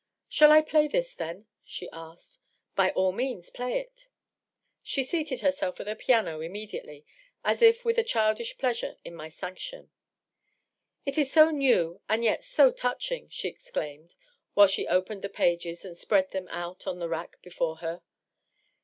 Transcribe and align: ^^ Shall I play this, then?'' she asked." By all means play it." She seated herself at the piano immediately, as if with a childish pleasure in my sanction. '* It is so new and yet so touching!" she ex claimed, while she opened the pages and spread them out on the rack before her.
^^ 0.01 0.03
Shall 0.27 0.51
I 0.51 0.61
play 0.63 0.87
this, 0.87 1.13
then?'' 1.13 1.45
she 1.63 1.87
asked." 1.93 2.39
By 2.75 2.89
all 2.93 3.11
means 3.11 3.51
play 3.51 3.77
it." 3.77 4.07
She 4.81 5.03
seated 5.03 5.41
herself 5.41 5.79
at 5.79 5.85
the 5.85 5.95
piano 5.95 6.39
immediately, 6.41 7.05
as 7.45 7.61
if 7.61 7.85
with 7.85 7.99
a 7.99 8.03
childish 8.03 8.57
pleasure 8.57 8.97
in 9.05 9.13
my 9.13 9.29
sanction. 9.29 9.91
'* 10.47 11.05
It 11.05 11.19
is 11.19 11.31
so 11.31 11.51
new 11.51 12.01
and 12.09 12.23
yet 12.23 12.43
so 12.43 12.71
touching!" 12.71 13.29
she 13.29 13.49
ex 13.49 13.69
claimed, 13.69 14.15
while 14.55 14.65
she 14.65 14.87
opened 14.87 15.21
the 15.21 15.29
pages 15.29 15.85
and 15.85 15.95
spread 15.95 16.31
them 16.31 16.47
out 16.47 16.87
on 16.87 16.97
the 16.97 17.07
rack 17.07 17.39
before 17.43 17.75
her. 17.77 18.01